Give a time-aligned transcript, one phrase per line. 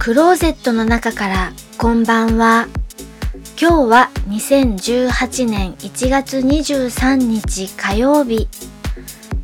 [0.00, 2.68] クローゼットの中からこんばんは。
[3.60, 8.48] 今日は2018年1月23日火曜日。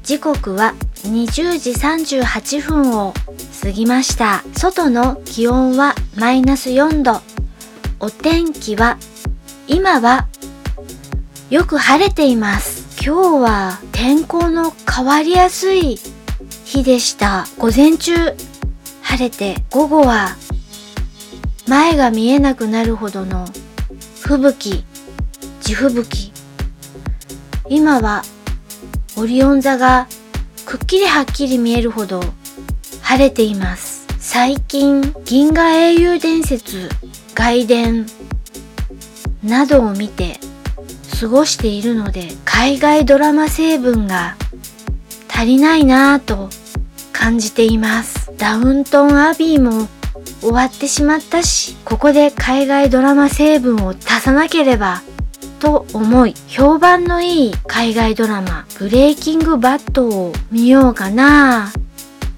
[0.03, 0.73] 時刻は
[1.05, 3.13] 20時38分を
[3.61, 4.43] 過ぎました。
[4.55, 7.21] 外の気温はマイナス4度。
[8.01, 8.97] お天気は
[9.69, 10.27] 今は
[11.51, 12.99] よく晴れています。
[13.07, 15.99] 今日は天候の変わりやすい
[16.65, 17.45] 日でした。
[17.59, 18.15] 午前中
[19.03, 20.35] 晴れて午後は
[21.69, 23.45] 前が見えなくなるほどの
[24.21, 24.85] 吹雪、
[25.61, 26.33] 地吹雪。
[27.69, 28.23] 今は
[29.17, 30.07] オリオン座が
[30.65, 32.21] くっきりはっきり見えるほど
[33.03, 34.07] 晴れています。
[34.21, 36.89] 最近銀河英雄伝説、
[37.35, 38.07] 外伝
[39.43, 40.39] などを見て
[41.21, 44.37] 過ごしているので海外ドラマ成分が
[45.29, 46.49] 足りないなぁと
[47.13, 48.31] 感じています。
[48.37, 49.89] ダウントンアビーも
[50.41, 55.03] 終わってしまったし、ここで海外ドラマ成分を足さなければ
[55.59, 61.73] と思い、評判のいい海外ドラマ、ブレイキングバットを見ようかな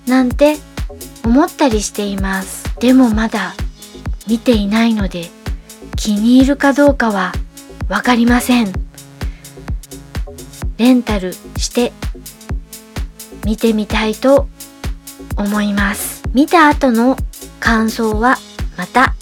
[0.07, 0.57] ぁ、なんて
[1.25, 2.65] 思ったりしています。
[2.79, 3.55] でもまだ
[4.27, 5.31] 見ていないので、
[5.97, 7.33] 気に入るかどうかは
[7.89, 8.73] わかりません。
[10.79, 11.93] レンタルして
[13.45, 14.49] 見てみたいと
[15.37, 16.23] 思います。
[16.33, 17.17] 見た後の
[17.61, 18.39] 感想は
[18.77, 19.15] また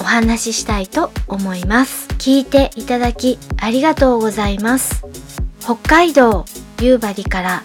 [0.00, 2.08] お話ししたいと思います。
[2.18, 5.04] 聞いていただきありがとうございます。
[5.60, 6.44] 北海道
[6.80, 7.62] 夕張から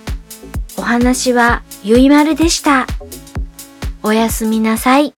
[0.77, 2.87] お話はゆいまるでした。
[4.03, 5.18] おやすみなさい。